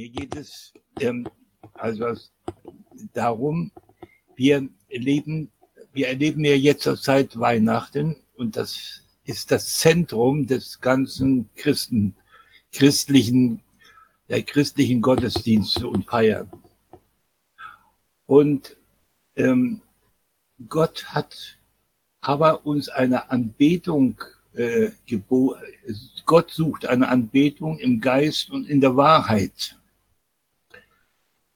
Mir 0.00 0.08
geht 0.08 0.34
es 0.34 0.72
ähm, 0.98 1.28
also 1.74 2.14
darum, 3.12 3.70
wir 4.34 4.66
leben, 4.88 5.52
wir 5.92 6.08
erleben 6.08 6.42
ja 6.42 6.54
jetzt 6.54 6.84
zur 6.84 6.98
Zeit 6.98 7.38
Weihnachten 7.38 8.16
und 8.34 8.56
das 8.56 9.02
ist 9.24 9.50
das 9.50 9.76
Zentrum 9.76 10.46
des 10.46 10.80
ganzen 10.80 11.50
Christen, 11.54 12.16
christlichen, 12.72 13.62
der 14.30 14.42
christlichen 14.42 15.02
Gottesdienste 15.02 15.86
und 15.86 16.06
Feiern. 16.06 16.50
Und 18.24 18.78
ähm, 19.36 19.82
Gott 20.66 21.04
hat 21.08 21.58
aber 22.22 22.64
uns 22.64 22.88
eine 22.88 23.30
Anbetung 23.30 24.18
äh, 24.54 24.92
geboten. 25.04 25.60
Gott 26.24 26.50
sucht 26.52 26.86
eine 26.86 27.08
Anbetung 27.08 27.78
im 27.78 28.00
Geist 28.00 28.48
und 28.48 28.66
in 28.66 28.80
der 28.80 28.96
Wahrheit. 28.96 29.76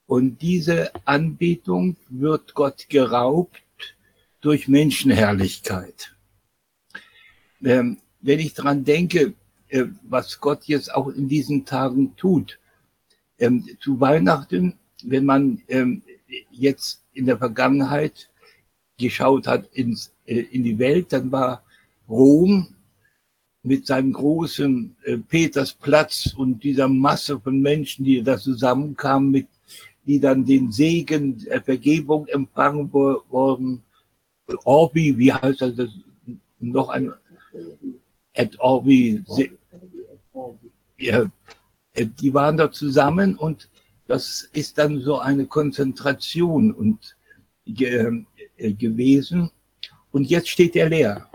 Und 0.07 0.43
diese 0.43 0.93
Anbetung 1.07 1.97
wird 2.09 2.55
Gott 2.55 2.89
geraubt 2.89 3.63
durch 4.41 4.69
Menschenherrlichkeit. 4.69 6.15
Ähm, 7.65 7.99
wenn 8.21 8.39
ich 8.39 8.55
dran 8.55 8.85
denke, 8.85 9.35
äh, 9.69 9.85
was 10.03 10.41
Gott 10.41 10.65
jetzt 10.65 10.95
auch 10.95 11.09
in 11.09 11.29
diesen 11.29 11.65
Tagen 11.65 12.15
tut, 12.17 12.59
ähm, 13.39 13.65
zu 13.81 14.01
Weihnachten, 14.01 14.75
wenn 15.03 15.25
man 15.25 15.63
ähm, 15.69 16.03
jetzt 16.51 17.03
in 17.13 17.27
der 17.27 17.39
Vergangenheit 17.39 18.31
geschaut 18.99 19.47
hat 19.47 19.67
ins, 19.73 20.13
äh, 20.27 20.41
in 20.41 20.63
die 20.63 20.79
Welt, 20.79 21.13
dann 21.13 21.33
war 21.33 21.65
Rom 22.09 22.75
mit 23.63 23.87
seinem 23.87 24.13
großen 24.13 24.95
äh, 25.05 25.17
Petersplatz 25.17 26.35
und 26.37 26.63
dieser 26.63 26.89
Masse 26.89 27.41
von 27.41 27.61
Menschen, 27.61 28.05
die 28.05 28.23
da 28.23 28.39
zusammenkamen, 28.39 29.31
mit, 29.31 29.49
die 30.07 30.21
dann 30.21 30.45
den 30.45 30.71
Segen 30.73 31.39
der 31.39 31.63
Vergebung 31.63 32.27
empfangen 32.27 32.93
worden. 32.93 33.83
Orbi, 34.65 35.17
wie 35.17 35.33
heißt 35.33 35.63
das? 35.63 35.89
noch 36.59 36.89
ein 36.89 37.13
et 38.33 38.59
Orbi. 38.61 39.23
Ja, 40.99 41.27
die 41.97 42.35
waren 42.35 42.57
da 42.57 42.71
zusammen 42.71 43.37
und 43.37 43.69
das 44.07 44.49
ist 44.53 44.79
dann 44.79 45.01
so 45.01 45.19
eine 45.19 45.47
Konzentration 45.47 46.73
und 46.73 47.17
ge, 47.67 48.25
äh, 48.57 48.73
gewesen. 48.73 49.51
Und 50.11 50.29
jetzt 50.29 50.49
steht 50.49 50.77
er 50.77 50.89
leer. 50.89 51.29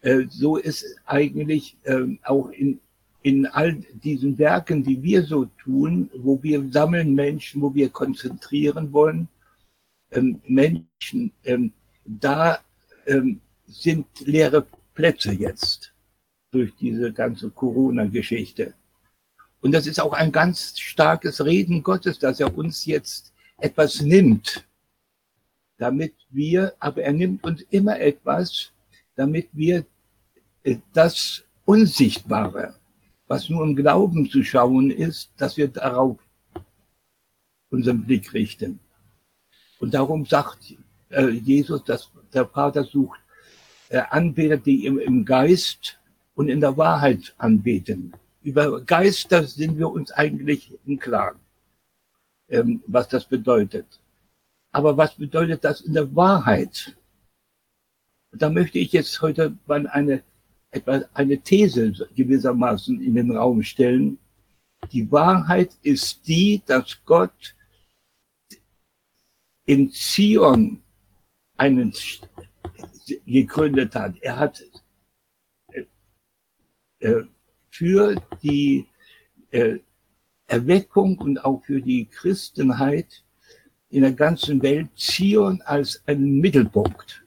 Äh, 0.00 0.26
so 0.28 0.56
ist 0.56 0.84
eigentlich 1.04 1.76
äh, 1.84 2.18
auch 2.24 2.50
in, 2.50 2.80
in 3.22 3.46
all 3.46 3.74
diesen 3.92 4.36
Werken, 4.38 4.82
die 4.82 5.02
wir 5.02 5.22
so 5.22 5.44
tun, 5.62 6.10
wo 6.14 6.42
wir 6.42 6.70
sammeln 6.70 7.14
Menschen, 7.14 7.62
wo 7.62 7.74
wir 7.74 7.88
konzentrieren 7.88 8.92
wollen, 8.92 9.28
ähm, 10.10 10.40
Menschen, 10.46 11.32
ähm, 11.44 11.72
da 12.04 12.58
ähm, 13.06 13.40
sind 13.66 14.06
leere 14.20 14.66
Plätze 14.94 15.32
jetzt 15.32 15.92
durch 16.50 16.74
diese 16.76 17.12
ganze 17.12 17.50
Corona-Geschichte. 17.50 18.74
Und 19.60 19.72
das 19.72 19.86
ist 19.86 20.00
auch 20.00 20.12
ein 20.12 20.32
ganz 20.32 20.78
starkes 20.78 21.44
Reden 21.44 21.82
Gottes, 21.82 22.18
dass 22.18 22.40
er 22.40 22.56
uns 22.56 22.84
jetzt 22.84 23.32
etwas 23.58 24.00
nimmt, 24.00 24.66
damit 25.78 26.14
wir, 26.30 26.74
aber 26.80 27.02
er 27.02 27.12
nimmt 27.12 27.44
uns 27.44 27.62
immer 27.70 27.98
etwas, 28.00 28.72
damit 29.14 29.48
wir 29.52 29.86
äh, 30.64 30.76
das 30.92 31.44
Unsichtbare, 31.64 32.74
was 33.26 33.48
nur 33.48 33.64
im 33.64 33.76
Glauben 33.76 34.28
zu 34.28 34.42
schauen 34.42 34.90
ist, 34.90 35.32
dass 35.36 35.56
wir 35.56 35.68
darauf 35.68 36.18
unseren 37.70 38.04
Blick 38.04 38.32
richten. 38.34 38.80
Und 39.80 39.94
darum 39.94 40.26
sagt 40.26 40.74
äh, 41.10 41.28
Jesus, 41.28 41.82
dass 41.84 42.10
der 42.32 42.46
Vater 42.46 42.84
sucht 42.84 43.20
äh, 43.88 44.02
Anbeter, 44.10 44.56
die 44.56 44.86
im, 44.86 44.98
im 44.98 45.24
Geist 45.24 45.98
und 46.34 46.48
in 46.48 46.60
der 46.60 46.76
Wahrheit 46.76 47.34
anbeten. 47.38 48.12
Über 48.42 48.80
Geister 48.80 49.44
sind 49.44 49.78
wir 49.78 49.90
uns 49.90 50.10
eigentlich 50.10 50.78
im 50.86 50.98
Klaren, 50.98 51.38
ähm, 52.48 52.82
was 52.86 53.08
das 53.08 53.24
bedeutet. 53.24 54.00
Aber 54.72 54.96
was 54.96 55.14
bedeutet 55.14 55.64
das 55.64 55.80
in 55.82 55.92
der 55.92 56.14
Wahrheit? 56.16 56.96
Da 58.32 58.48
möchte 58.48 58.78
ich 58.78 58.92
jetzt 58.92 59.20
heute 59.20 59.56
mal 59.66 59.86
eine 59.86 60.22
etwa 60.72 61.02
eine 61.14 61.38
These 61.38 61.92
gewissermaßen 62.16 63.00
in 63.00 63.14
den 63.14 63.30
Raum 63.36 63.62
stellen. 63.62 64.18
Die 64.90 65.10
Wahrheit 65.12 65.76
ist 65.82 66.26
die, 66.26 66.62
dass 66.66 66.98
Gott 67.04 67.54
in 69.66 69.90
Zion 69.90 70.82
einen 71.56 71.92
gegründet 73.26 73.94
hat. 73.94 74.16
Er 74.22 74.36
hat 74.38 74.62
äh, 76.98 77.22
für 77.70 78.16
die 78.42 78.86
äh, 79.50 79.78
Erweckung 80.46 81.18
und 81.18 81.44
auch 81.44 81.62
für 81.64 81.80
die 81.80 82.06
Christenheit 82.06 83.24
in 83.90 84.02
der 84.02 84.12
ganzen 84.12 84.62
Welt 84.62 84.88
Zion 84.96 85.60
als 85.62 86.02
einen 86.06 86.40
Mittelpunkt 86.40 87.24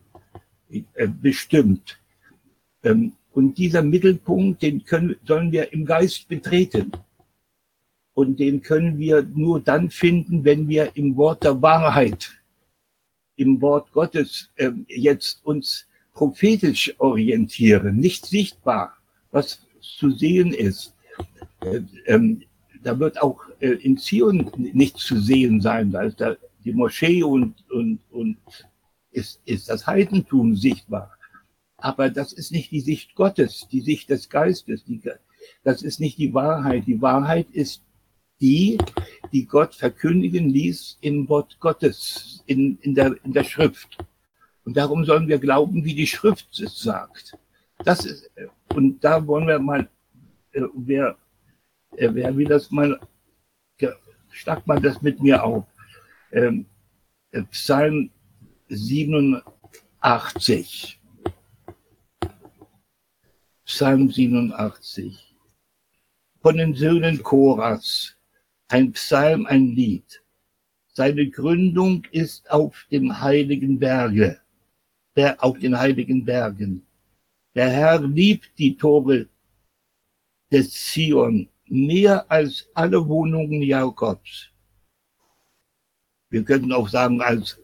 äh, 0.69 1.07
bestimmt. 1.07 1.99
Ähm, 2.83 3.13
und 3.35 3.57
dieser 3.57 3.83
Mittelpunkt, 3.83 4.61
den 4.61 4.85
können, 4.85 5.17
sollen 5.27 5.51
wir 5.51 5.73
im 5.73 5.85
Geist 5.85 6.29
betreten. 6.29 6.93
Und 8.13 8.39
den 8.39 8.61
können 8.61 8.97
wir 8.97 9.23
nur 9.23 9.59
dann 9.59 9.89
finden, 9.89 10.45
wenn 10.45 10.69
wir 10.69 10.95
im 10.95 11.17
Wort 11.17 11.43
der 11.43 11.61
Wahrheit, 11.61 12.31
im 13.35 13.59
Wort 13.59 13.91
Gottes 13.91 14.51
äh, 14.55 14.71
jetzt 14.87 15.45
uns 15.45 15.85
prophetisch 16.13 16.95
orientieren, 16.97 17.97
nicht 17.97 18.25
sichtbar, 18.25 18.95
was 19.31 19.59
zu 19.81 20.11
sehen 20.11 20.53
ist. 20.53 20.95
Äh, 21.59 21.81
ähm, 22.05 22.41
da 22.83 22.97
wird 22.97 23.21
auch 23.21 23.41
äh, 23.59 23.71
in 23.71 23.97
Zion 23.97 24.49
nichts 24.55 25.03
zu 25.03 25.19
sehen 25.19 25.59
sein. 25.59 25.91
Da 25.91 26.03
ist 26.03 26.21
da 26.21 26.37
die 26.63 26.71
Moschee 26.71 27.21
und, 27.21 27.53
und, 27.69 27.99
und 28.11 28.37
ist, 29.11 29.41
ist 29.43 29.67
das 29.67 29.85
Heidentum 29.85 30.55
sichtbar. 30.55 31.11
Aber 31.85 32.09
das 32.09 32.33
ist 32.33 32.51
nicht 32.51 32.71
die 32.71 32.81
Sicht 32.81 33.13
Gottes, 33.13 33.67
die 33.71 33.81
Sicht 33.81 34.09
des 34.09 34.27
Geistes. 34.27 34.83
Die, 34.85 34.99
das 35.63 35.83
ist 35.83 35.99
nicht 35.99 36.17
die 36.17 36.33
Wahrheit. 36.33 36.87
Die 36.87 36.99
Wahrheit 36.99 37.45
ist 37.51 37.83
die, 38.41 38.79
die 39.31 39.45
Gott 39.45 39.75
verkündigen 39.75 40.49
ließ 40.49 40.97
im 41.01 41.29
Wort 41.29 41.59
Gottes, 41.59 42.43
in, 42.47 42.79
in, 42.81 42.95
der, 42.95 43.15
in 43.23 43.33
der 43.33 43.43
Schrift. 43.43 44.03
Und 44.63 44.75
darum 44.75 45.05
sollen 45.05 45.27
wir 45.27 45.37
glauben, 45.37 45.85
wie 45.85 45.93
die 45.93 46.07
Schrift 46.07 46.59
es 46.59 46.79
sagt. 46.79 47.37
Das 47.83 48.03
ist, 48.03 48.31
und 48.73 49.03
da 49.03 49.27
wollen 49.27 49.47
wir 49.47 49.59
mal, 49.59 49.87
äh, 50.53 50.61
wer, 50.73 51.15
äh, 51.97 52.09
wer 52.11 52.35
will 52.35 52.47
das 52.47 52.71
mal, 52.71 52.99
schlag 54.31 54.65
mal 54.65 54.81
das 54.81 55.03
mit 55.03 55.21
mir 55.21 55.43
auf. 55.43 55.65
Ähm, 56.31 56.65
Psalm 57.51 58.09
87. 58.69 60.99
Psalm 63.65 64.11
87. 64.11 65.35
Von 66.39 66.57
den 66.57 66.75
Söhnen 66.75 67.23
Choras, 67.23 68.15
ein 68.67 68.91
Psalm, 68.91 69.47
ein 69.47 69.69
Lied. 69.69 70.23
Seine 70.93 71.27
Gründung 71.31 72.05
ist 72.11 72.49
auf 72.51 72.85
dem 72.91 73.19
heiligen 73.19 73.79
Berge, 73.79 74.39
der, 75.15 75.43
auf 75.43 75.57
den 75.57 75.79
heiligen 75.79 76.23
Bergen. 76.23 76.85
Der 77.55 77.69
Herr 77.71 78.01
liebt 78.01 78.51
die 78.59 78.77
Tore 78.77 79.27
des 80.51 80.71
Zion 80.71 81.49
mehr 81.67 82.29
als 82.29 82.69
alle 82.75 83.07
Wohnungen 83.07 83.63
Jakobs. 83.63 84.51
Wir 86.29 86.43
könnten 86.43 86.71
auch 86.71 86.87
sagen, 86.87 87.19
als, 87.19 87.59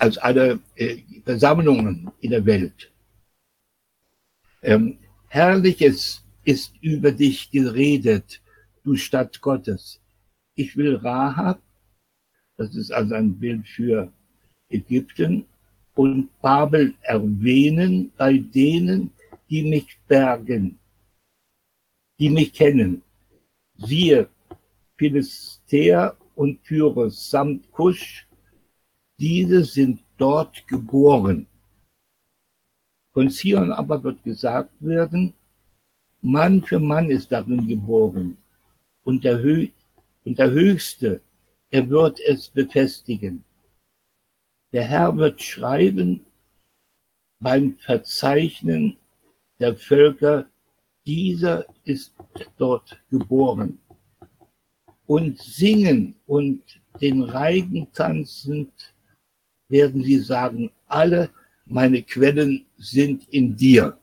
als 0.00 0.18
alle 0.18 0.58
äh, 0.74 0.98
Versammlungen 1.24 2.10
in 2.20 2.30
der 2.32 2.44
Welt. 2.44 2.92
Ähm, 4.60 4.98
Herrliches 5.34 6.24
ist 6.44 6.74
über 6.80 7.10
dich 7.10 7.50
geredet, 7.50 8.40
du 8.84 8.94
Stadt 8.94 9.40
Gottes. 9.40 10.00
Ich 10.54 10.76
will 10.76 10.94
Rahab, 10.94 11.60
das 12.56 12.76
ist 12.76 12.92
also 12.92 13.16
ein 13.16 13.36
Bild 13.36 13.66
für 13.66 14.12
Ägypten, 14.68 15.44
und 15.96 16.28
Babel 16.40 16.94
erwähnen 17.00 18.12
bei 18.16 18.38
denen, 18.38 19.10
die 19.50 19.64
mich 19.64 19.98
bergen, 20.06 20.78
die 22.20 22.30
mich 22.30 22.52
kennen. 22.52 23.02
Siehe, 23.76 24.28
Philistea 24.96 26.16
und 26.36 26.62
Pyrrhus 26.62 27.28
samt 27.28 27.72
Kusch, 27.72 28.28
diese 29.18 29.64
sind 29.64 30.00
dort 30.16 30.64
geboren. 30.68 31.48
Von 33.14 33.30
Zion 33.30 33.70
aber 33.70 34.02
wird 34.02 34.22
gesagt 34.24 34.72
werden, 34.80 35.32
Mann 36.20 36.62
für 36.62 36.80
Mann 36.80 37.10
ist 37.10 37.30
darin 37.30 37.66
geboren. 37.68 38.36
Und 39.04 39.22
der, 39.22 39.40
Hö 39.40 39.68
Und 40.24 40.38
der 40.38 40.50
Höchste, 40.50 41.20
er 41.70 41.88
wird 41.88 42.18
es 42.20 42.48
befestigen. 42.48 43.44
Der 44.72 44.82
Herr 44.84 45.16
wird 45.16 45.40
schreiben 45.40 46.26
beim 47.38 47.76
Verzeichnen 47.78 48.96
der 49.60 49.76
Völker, 49.76 50.46
dieser 51.06 51.66
ist 51.84 52.14
dort 52.56 53.00
geboren. 53.10 53.78
Und 55.06 55.38
singen 55.38 56.16
und 56.26 56.62
den 57.00 57.22
Reigen 57.22 57.86
tanzend 57.92 58.72
werden 59.68 60.02
sie 60.02 60.18
sagen, 60.18 60.72
alle 60.86 61.30
meine 61.66 62.02
Quellen 62.02 62.66
sind 62.76 63.28
in 63.30 63.56
dir. 63.56 63.98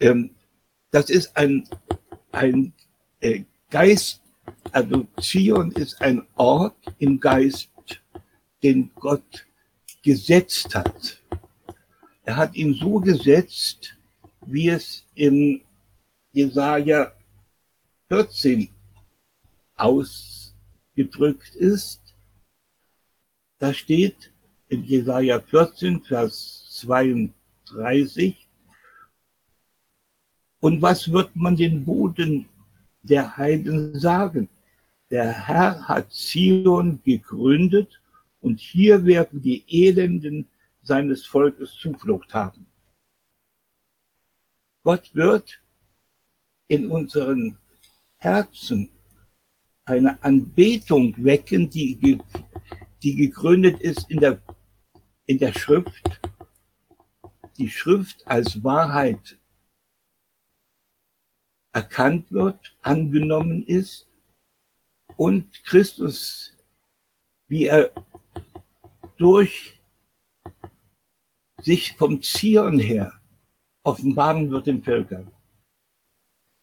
Ähm, 0.00 0.30
das 0.90 1.10
ist 1.10 1.36
ein, 1.36 1.68
ein 2.32 2.72
äh, 3.20 3.44
Geist, 3.70 4.20
also 4.70 5.06
Zion 5.20 5.72
ist 5.72 6.00
ein 6.00 6.26
Ort 6.36 6.76
im 6.98 7.18
Geist, 7.18 7.70
den 8.62 8.90
Gott 8.94 9.46
gesetzt 10.02 10.74
hat. 10.74 11.20
Er 12.24 12.36
hat 12.36 12.54
ihn 12.54 12.74
so 12.74 13.00
gesetzt, 13.00 13.96
wie 14.46 14.68
es 14.68 15.04
in 15.14 15.62
Jesaja 16.32 17.12
14 18.08 18.68
ausgedrückt 19.76 21.54
ist. 21.56 22.03
Da 23.64 23.72
steht 23.72 24.30
in 24.68 24.84
Jesaja 24.84 25.40
14, 25.40 26.02
Vers 26.02 26.68
32, 26.82 28.46
und 30.60 30.82
was 30.82 31.10
wird 31.10 31.34
man 31.34 31.56
den 31.56 31.82
Boden 31.82 32.46
der 33.00 33.38
Heiden 33.38 33.98
sagen? 33.98 34.50
Der 35.08 35.32
Herr 35.32 35.88
hat 35.88 36.12
Zion 36.12 37.00
gegründet 37.04 38.02
und 38.42 38.60
hier 38.60 39.02
werden 39.06 39.40
die 39.40 39.64
Elenden 39.66 40.46
seines 40.82 41.24
Volkes 41.24 41.72
Zuflucht 41.72 42.34
haben. 42.34 42.66
Gott 44.82 45.08
wird 45.14 45.58
in 46.68 46.90
unseren 46.90 47.56
Herzen 48.18 48.90
eine 49.86 50.22
Anbetung 50.22 51.14
wecken, 51.16 51.70
die, 51.70 52.18
die 53.04 53.14
gegründet 53.14 53.80
ist 53.80 54.10
in 54.10 54.18
der, 54.18 54.40
in 55.26 55.38
der 55.38 55.52
Schrift, 55.52 56.20
die 57.58 57.68
Schrift 57.68 58.26
als 58.26 58.64
Wahrheit 58.64 59.38
erkannt 61.72 62.32
wird, 62.32 62.74
angenommen 62.80 63.62
ist 63.66 64.08
und 65.16 65.62
Christus, 65.64 66.56
wie 67.46 67.66
er 67.66 67.92
durch 69.18 69.78
sich 71.60 71.92
vom 71.96 72.22
Zion 72.22 72.78
her 72.78 73.12
offenbaren 73.82 74.50
wird 74.50 74.66
den 74.66 74.82
Völkern. 74.82 75.30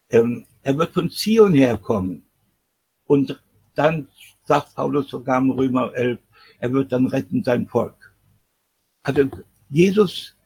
Ähm, 0.09 0.47
er 0.63 0.75
wird 0.75 0.91
von 0.91 1.11
Zion 1.11 1.53
herkommen 1.53 2.25
und 3.05 3.41
dann 3.75 4.07
sagt 4.44 4.73
Paulus 4.73 5.09
sogar 5.09 5.37
im 5.37 5.51
Römer 5.51 5.94
11, 5.94 6.19
er 6.61 6.71
wird 6.71 6.91
dann 6.91 7.07
retten 7.07 7.43
sein 7.43 7.67
Volk. 7.67 8.13
Also 9.03 9.27
Jesus, 9.69 10.37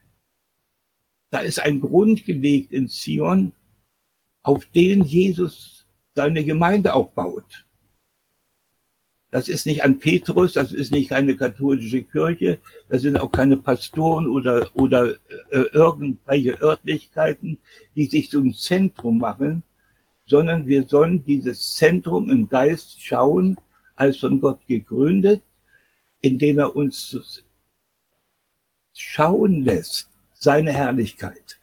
da 1.29 1.39
ist 1.39 1.59
ein 1.59 1.81
Grund 1.81 2.25
gelegt 2.25 2.71
in 2.71 2.87
Zion, 2.87 3.51
auf 4.41 4.65
den 4.67 5.03
Jesus 5.03 5.85
seine 6.15 6.45
Gemeinde 6.45 6.93
aufbaut. 6.93 7.65
Das 9.29 9.49
ist 9.49 9.65
nicht 9.65 9.83
an 9.83 9.99
Petrus, 9.99 10.53
das 10.53 10.71
ist 10.71 10.93
nicht 10.93 11.11
eine 11.11 11.35
katholische 11.35 12.03
Kirche, 12.03 12.59
das 12.87 13.01
sind 13.01 13.19
auch 13.19 13.31
keine 13.31 13.57
Pastoren 13.57 14.27
oder, 14.27 14.69
oder 14.73 15.15
äh, 15.49 15.65
irgendwelche 15.73 16.61
Örtlichkeiten, 16.61 17.57
die 17.95 18.05
sich 18.05 18.29
zum 18.29 18.53
Zentrum 18.53 19.17
machen, 19.17 19.63
sondern 20.25 20.65
wir 20.65 20.87
sollen 20.87 21.25
dieses 21.25 21.75
Zentrum 21.75 22.29
im 22.29 22.47
Geist 22.47 23.01
schauen, 23.01 23.57
als 23.97 24.19
von 24.19 24.39
Gott 24.39 24.65
gegründet, 24.67 25.41
indem 26.25 26.57
er 26.57 26.75
uns 26.75 27.43
schauen 28.93 29.63
lässt, 29.63 30.09
seine 30.33 30.73
Herrlichkeit. 30.73 31.59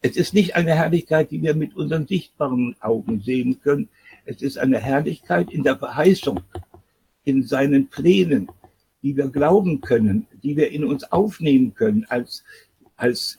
Es 0.00 0.16
ist 0.16 0.34
nicht 0.34 0.56
eine 0.56 0.74
Herrlichkeit, 0.74 1.30
die 1.30 1.40
wir 1.40 1.54
mit 1.54 1.76
unseren 1.76 2.08
sichtbaren 2.08 2.74
Augen 2.80 3.20
sehen 3.20 3.60
können. 3.60 3.88
Es 4.24 4.42
ist 4.42 4.58
eine 4.58 4.78
Herrlichkeit 4.80 5.52
in 5.52 5.62
der 5.62 5.78
Verheißung, 5.78 6.40
in 7.22 7.44
seinen 7.44 7.88
Plänen, 7.88 8.48
die 9.02 9.16
wir 9.16 9.28
glauben 9.28 9.80
können, 9.80 10.26
die 10.42 10.56
wir 10.56 10.72
in 10.72 10.84
uns 10.84 11.04
aufnehmen 11.04 11.72
können, 11.72 12.04
als, 12.08 12.42
als, 12.96 13.38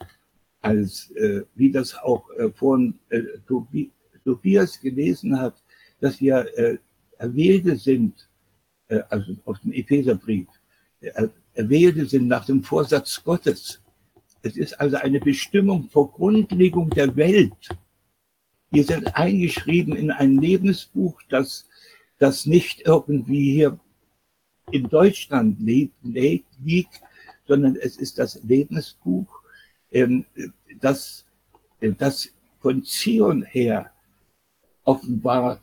als 0.61 1.11
äh, 1.11 1.41
wie 1.55 1.71
das 1.71 1.93
auch 1.95 2.29
äh, 2.37 2.49
von 2.51 2.97
äh, 3.09 3.21
Tobias 4.23 4.79
gelesen 4.79 5.37
hat, 5.37 5.61
dass 5.99 6.21
wir 6.21 6.47
äh, 6.57 6.77
Erwählte 7.17 7.75
sind, 7.75 8.29
also 9.09 9.35
auf 9.45 9.59
dem 9.59 9.73
Epheserbrief, 9.73 10.47
äh, 11.01 11.27
Erwählte 11.53 12.05
sind 12.05 12.27
nach 12.27 12.45
dem 12.45 12.63
Vorsatz 12.63 13.23
Gottes 13.23 13.83
es 14.43 14.57
ist 14.57 14.79
also 14.79 14.97
eine 14.97 15.19
Bestimmung 15.19 15.89
vor 15.89 16.11
Grundlegung 16.11 16.89
der 16.89 17.15
Welt. 17.15 17.69
Wir 18.71 18.83
sind 18.83 19.15
eingeschrieben 19.15 19.95
in 19.95 20.11
ein 20.11 20.37
Lebensbuch, 20.37 21.21
das, 21.29 21.67
das 22.19 22.45
nicht 22.45 22.81
irgendwie 22.85 23.53
hier 23.53 23.79
in 24.71 24.89
Deutschland 24.89 25.59
liegt, 25.61 27.01
sondern 27.47 27.77
es 27.77 27.97
ist 27.97 28.19
das 28.19 28.43
Lebensbuch, 28.43 29.27
ähm, 29.91 30.25
das, 30.81 31.25
das 31.79 32.29
von 32.59 32.83
Zion 32.83 33.43
her 33.43 33.91
offenbart, 34.83 35.61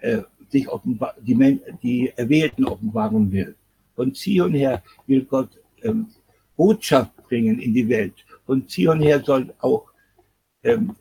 äh, 0.00 0.22
sich 0.50 0.68
offenbar, 0.68 1.14
die, 1.20 1.60
die 1.82 2.12
Erwählten 2.16 2.64
offenbaren 2.64 3.30
will. 3.32 3.54
Von 3.94 4.14
Zion 4.14 4.54
her 4.54 4.82
will 5.06 5.24
Gott 5.24 5.50
ähm, 5.82 6.08
Botschaft 6.56 7.16
bringen 7.28 7.58
in 7.58 7.74
die 7.74 7.88
Welt. 7.88 8.14
Von 8.46 8.68
Zion 8.68 9.00
her 9.00 9.22
soll 9.24 9.52
auch 9.60 9.90
ähm, 10.62 10.96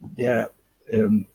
der, 0.00 0.50
ähm, 0.88 1.26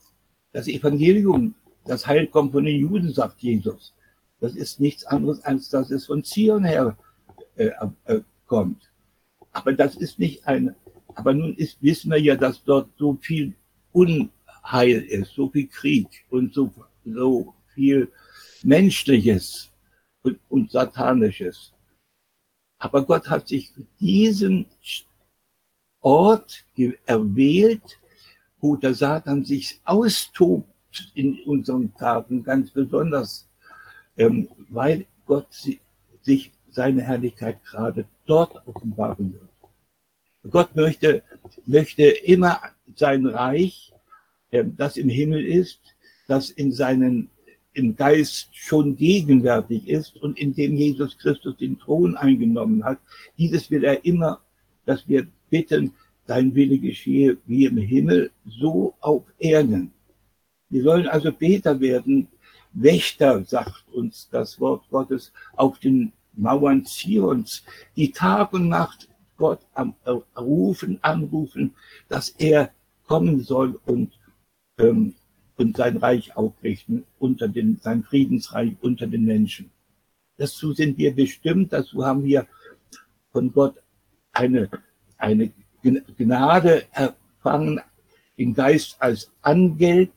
das 0.52 0.68
Evangelium, 0.68 1.56
das 1.86 2.06
Heil 2.08 2.28
kommt 2.28 2.52
von 2.52 2.66
den 2.66 2.80
Juden, 2.80 3.12
sagt 3.12 3.42
Jesus. 3.42 3.94
Das 4.40 4.56
ist 4.56 4.80
nichts 4.80 5.06
anderes, 5.06 5.44
als 5.44 5.70
dass 5.70 5.92
es 5.92 6.06
von 6.06 6.24
Zion 6.24 6.64
her 6.64 6.98
äh, 7.56 7.72
äh, 8.06 8.22
kommt. 8.48 8.92
Aber 9.52 9.74
das 9.74 9.96
ist 9.96 10.20
nicht 10.20 10.46
ein, 10.46 10.76
aber 11.16 11.34
nun 11.34 11.54
ist, 11.56 11.82
wissen 11.82 12.12
wir 12.12 12.20
ja, 12.20 12.36
dass 12.36 12.64
dort 12.64 12.90
so 12.98 13.18
viel 13.22 13.54
Unheil 13.94 15.02
ist, 15.02 15.34
so 15.34 15.50
viel 15.50 15.68
Krieg 15.68 16.08
und 16.30 16.54
so, 16.54 16.70
so 17.06 17.54
viel 17.74 18.12
Menschliches 18.64 19.72
und, 20.24 20.40
und 20.50 20.72
Satanisches. 20.72 21.74
Aber 22.78 23.06
Gott 23.06 23.30
hat 23.30 23.48
sich 23.48 23.72
diesen 24.00 24.66
Ort 26.02 26.66
erwählt, 27.06 28.00
wo 28.60 28.76
der 28.76 28.94
Satan 28.94 29.44
sich 29.44 29.80
austobt 29.86 30.68
in 31.14 31.40
unseren 31.44 31.94
Taten, 31.96 32.44
ganz 32.44 32.72
besonders, 32.72 33.48
ähm, 34.18 34.48
weil 34.70 35.06
Gott 35.26 35.48
sich 36.22 36.52
seine 36.70 37.02
Herrlichkeit 37.02 37.64
gerade 37.64 38.06
dort 38.26 38.68
offenbaren 38.68 39.34
wird. 39.34 39.50
Gott 40.52 40.76
möchte, 40.76 41.24
möchte 41.66 42.04
immer 42.04 42.60
sein 42.96 43.26
Reich, 43.26 43.94
ähm, 44.52 44.76
das 44.78 44.98
im 44.98 45.10
Himmel 45.10 45.46
ist, 45.46 45.80
das 46.28 46.50
in 46.50 46.72
seinen 46.72 47.30
im 47.76 47.96
Geist 47.96 48.50
schon 48.54 48.96
gegenwärtig 48.96 49.88
ist 49.88 50.16
und 50.18 50.40
in 50.40 50.54
dem 50.56 50.76
Jesus 50.76 51.18
Christus 51.18 51.58
den 51.58 51.78
Thron 51.78 52.16
eingenommen 52.16 52.84
hat. 52.84 53.00
Dieses 53.38 53.70
will 53.70 53.84
er 53.84 54.04
immer, 54.06 54.40
dass 54.86 55.08
wir 55.08 55.28
bitten, 55.50 55.94
dein 56.26 56.56
Wille 56.56 56.80
geschehe 56.80 57.38
wie 57.46 57.66
im 57.66 57.78
Himmel, 57.78 58.32
so 58.46 58.96
auf 59.02 59.24
Erden. 59.38 59.92
Wir 60.70 60.84
sollen 60.84 61.08
also 61.08 61.32
Beter 61.32 61.80
werden, 61.80 62.28
Wächter, 62.74 63.44
sagt 63.46 63.86
uns 63.92 64.28
das 64.32 64.60
Wort 64.60 64.84
Gottes, 64.90 65.32
auf 65.56 65.80
den 65.80 66.12
Mauern 66.34 66.86
Zions, 66.86 67.64
die 67.96 68.12
Tag 68.12 68.54
und 68.54 68.70
Nacht 68.70 69.08
Gott 69.38 69.60
am, 69.74 69.96
äh, 70.06 70.12
rufen, 70.40 70.98
anrufen, 71.02 71.76
dass 72.08 72.30
er 72.30 72.72
kommen 73.06 73.42
soll 73.42 73.80
und 73.86 74.14
ähm, 74.80 75.14
und 75.58 75.78
sein 75.78 75.98
Reich 75.98 76.36
aufrichten 76.36 77.06
unter 77.20 77.48
den, 77.48 77.80
sein 77.82 78.04
Friedensreich 78.04 78.76
unter 78.82 79.08
den 79.08 79.26
Menschen. 79.26 79.72
Dazu 80.38 80.74
sind 80.74 80.98
wir 80.98 81.16
bestimmt, 81.16 81.72
dazu 81.72 82.06
haben 82.06 82.24
wir 82.24 82.46
von 83.32 83.52
Gott 83.54 83.76
eine, 84.34 84.70
eine 85.18 85.52
Gnade 86.18 86.84
erfangen, 86.92 87.80
den 88.38 88.54
Geist 88.54 88.98
als 89.00 89.32
Angeld 89.42 90.12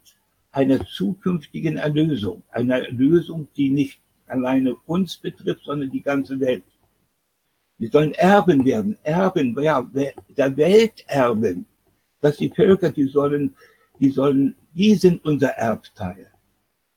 einer 0.50 0.84
zukünftigen 0.86 1.76
Erlösung, 1.76 2.42
einer 2.50 2.80
Erlösung, 2.80 3.48
die 3.56 3.70
nicht 3.70 4.00
alleine 4.26 4.74
uns 4.86 5.16
betrifft, 5.16 5.64
sondern 5.64 5.90
die 5.90 6.02
ganze 6.02 6.40
Welt. 6.40 6.64
Wir 7.78 7.90
sollen 7.90 8.12
Erben 8.14 8.64
werden, 8.64 8.98
Erben, 9.04 9.56
ja, 9.62 9.88
der 10.36 10.56
Welt 10.56 11.04
erben. 11.06 11.66
Dass 12.20 12.36
die 12.36 12.50
Völker, 12.50 12.90
die 12.90 13.04
sollen, 13.04 13.54
die 14.00 14.10
sollen, 14.10 14.56
die 14.78 14.94
sind 14.94 15.24
unser 15.24 15.50
Erbteil. 15.50 16.30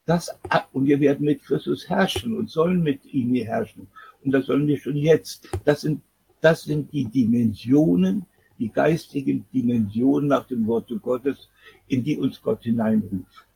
Das, 0.05 0.29
und 0.71 0.85
wir 0.85 0.99
werden 0.99 1.25
mit 1.25 1.43
Christus 1.43 1.89
herrschen 1.89 2.37
und 2.37 2.49
sollen 2.49 2.83
mit 2.83 3.03
ihm 3.05 3.33
herrschen. 3.33 3.87
Und 4.23 4.31
das 4.31 4.45
sollen 4.45 4.67
wir 4.67 4.77
schon 4.77 4.95
jetzt. 4.95 5.49
Das 5.65 5.81
sind, 5.81 6.01
das 6.41 6.63
sind 6.63 6.93
die 6.93 7.05
Dimensionen, 7.05 8.27
die 8.59 8.69
geistigen 8.69 9.45
Dimensionen 9.51 10.27
nach 10.27 10.45
dem 10.45 10.67
Worte 10.67 10.97
Gottes, 10.99 11.49
in 11.87 12.03
die 12.03 12.17
uns 12.17 12.39
Gott 12.41 12.63
hineinruft. 12.63 13.47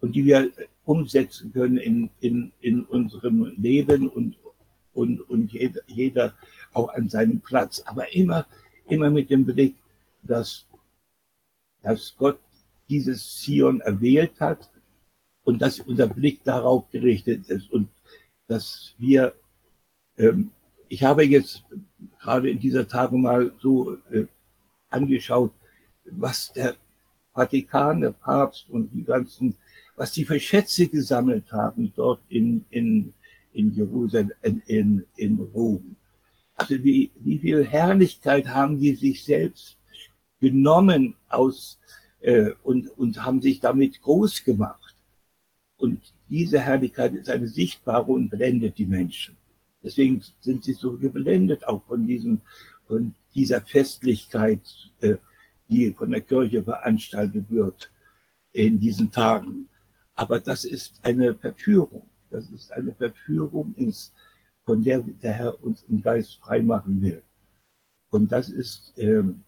Und 0.00 0.14
die 0.14 0.24
wir 0.24 0.52
umsetzen 0.84 1.52
können 1.52 1.78
in, 1.78 2.10
in, 2.20 2.52
in 2.60 2.84
unserem 2.84 3.52
Leben 3.56 4.08
und, 4.08 4.36
und, 4.94 5.20
und 5.28 5.52
jeder, 5.52 5.80
jeder 5.88 6.34
auch 6.72 6.94
an 6.94 7.08
seinem 7.08 7.40
Platz. 7.40 7.82
Aber 7.86 8.12
immer, 8.14 8.46
immer 8.86 9.10
mit 9.10 9.30
dem 9.30 9.44
Blick, 9.44 9.74
dass, 10.22 10.64
dass 11.82 12.14
Gott 12.16 12.38
dieses 12.88 13.40
Zion 13.40 13.80
erwählt 13.80 14.40
hat 14.40 14.70
und 15.44 15.60
dass 15.60 15.80
unser 15.80 16.06
Blick 16.06 16.42
darauf 16.44 16.90
gerichtet 16.90 17.48
ist 17.48 17.70
und 17.70 17.88
dass 18.46 18.94
wir, 18.98 19.34
ähm, 20.16 20.50
ich 20.88 21.02
habe 21.02 21.24
jetzt 21.24 21.64
gerade 22.20 22.50
in 22.50 22.58
dieser 22.58 22.88
Tage 22.88 23.16
mal 23.16 23.52
so 23.60 23.94
äh, 24.10 24.26
angeschaut, 24.88 25.52
was 26.04 26.52
der 26.52 26.76
Vatikan, 27.34 28.00
der 28.00 28.12
Papst 28.12 28.68
und 28.70 28.90
die 28.92 29.04
ganzen 29.04 29.56
was 29.98 30.12
die 30.12 30.24
für 30.24 30.40
Schätze 30.40 30.86
gesammelt 30.86 31.52
haben 31.52 31.92
dort 31.94 32.20
in, 32.28 32.64
in, 32.70 33.12
in 33.52 33.74
Jerusalem, 33.74 34.32
in, 34.66 35.04
in 35.16 35.40
Rom. 35.52 35.96
Also 36.54 36.82
wie, 36.82 37.10
wie 37.16 37.38
viel 37.38 37.64
Herrlichkeit 37.64 38.48
haben 38.48 38.80
die 38.80 38.94
sich 38.94 39.24
selbst 39.24 39.76
genommen 40.40 41.16
aus 41.28 41.78
äh, 42.20 42.50
und, 42.62 42.88
und 42.98 43.24
haben 43.24 43.40
sich 43.40 43.60
damit 43.60 44.00
groß 44.02 44.44
gemacht. 44.44 44.94
Und 45.76 46.00
diese 46.28 46.60
Herrlichkeit 46.60 47.14
ist 47.14 47.30
eine 47.30 47.48
sichtbare 47.48 48.10
und 48.10 48.30
blendet 48.30 48.78
die 48.78 48.86
Menschen. 48.86 49.36
Deswegen 49.82 50.22
sind 50.40 50.64
sie 50.64 50.72
so 50.72 50.96
geblendet 50.96 51.66
auch 51.66 51.84
von 51.84 52.06
diesem, 52.06 52.40
von 52.86 53.14
dieser 53.34 53.60
Festlichkeit, 53.60 54.60
äh, 55.00 55.16
die 55.68 55.92
von 55.92 56.10
der 56.10 56.22
Kirche 56.22 56.62
veranstaltet 56.62 57.50
wird 57.50 57.90
in 58.52 58.80
diesen 58.80 59.10
Tagen. 59.10 59.68
Aber 60.14 60.40
das 60.40 60.64
ist 60.64 60.98
eine 61.04 61.34
Verführung. 61.34 62.08
Das 62.30 62.50
ist 62.50 62.72
eine 62.72 62.92
Verführung, 62.92 63.74
ins, 63.76 64.12
von 64.64 64.82
der 64.82 65.00
der 65.00 65.32
Herr 65.32 65.62
uns 65.62 65.84
im 65.88 66.02
Geist 66.02 66.36
freimachen 66.36 67.00
will. 67.00 67.22
Und 68.10 68.32
das 68.32 68.48
ist, 68.48 68.92
ähm, 68.96 69.44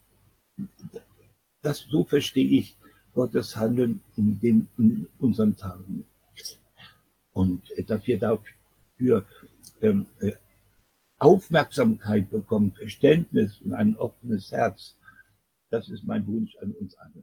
das 1.63 1.81
so 1.91 2.05
verstehe 2.05 2.49
ich 2.49 2.77
Gottes 3.15 3.57
Handeln 3.57 4.01
in, 4.17 4.39
den, 4.41 4.69
in 4.79 5.07
unseren 5.19 5.57
Tagen. 5.57 6.05
Und 7.33 7.71
äh, 7.73 7.83
dass 7.85 8.07
wir 8.07 8.19
dafür 8.19 9.27
ähm, 9.81 10.07
äh, 10.21 10.33
Aufmerksamkeit 11.19 12.31
bekommen, 12.31 12.73
Verständnis 12.73 13.61
und 13.61 13.75
ein 13.75 13.97
offenes 13.97 14.51
Herz, 14.53 14.97
das 15.71 15.89
ist 15.89 16.05
mein 16.05 16.27
Wunsch 16.27 16.57
an 16.57 16.73
uns 16.73 16.97
alle. 16.97 17.23